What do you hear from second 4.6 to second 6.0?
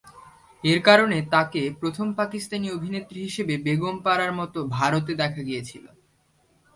ভারতে দেখা গিয়েছিল।